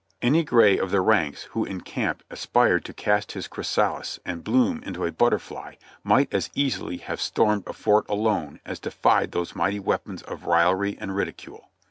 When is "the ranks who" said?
0.89-1.63